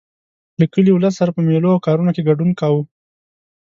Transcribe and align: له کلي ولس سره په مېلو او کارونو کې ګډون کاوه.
له 0.59 0.65
کلي 0.73 0.91
ولس 0.93 1.13
سره 1.19 1.31
په 1.35 1.41
مېلو 1.47 1.69
او 1.73 1.83
کارونو 1.87 2.11
کې 2.15 2.27
ګډون 2.29 2.49
کاوه. 2.59 2.81